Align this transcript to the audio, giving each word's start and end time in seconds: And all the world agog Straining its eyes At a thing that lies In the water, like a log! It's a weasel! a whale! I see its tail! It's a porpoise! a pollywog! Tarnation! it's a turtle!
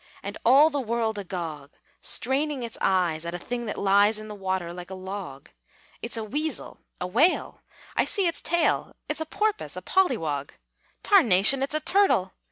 And 0.23 0.35
all 0.43 0.71
the 0.71 0.79
world 0.79 1.19
agog 1.19 1.73
Straining 1.99 2.63
its 2.63 2.75
eyes 2.81 3.23
At 3.23 3.35
a 3.35 3.37
thing 3.37 3.67
that 3.67 3.77
lies 3.77 4.17
In 4.17 4.29
the 4.29 4.33
water, 4.33 4.73
like 4.73 4.89
a 4.89 4.95
log! 4.95 5.51
It's 6.01 6.17
a 6.17 6.23
weasel! 6.23 6.79
a 6.99 7.05
whale! 7.05 7.61
I 7.95 8.03
see 8.05 8.25
its 8.25 8.41
tail! 8.41 8.95
It's 9.07 9.21
a 9.21 9.27
porpoise! 9.27 9.77
a 9.77 9.81
pollywog! 9.83 10.53
Tarnation! 11.03 11.61
it's 11.61 11.75
a 11.75 11.79
turtle! 11.79 12.33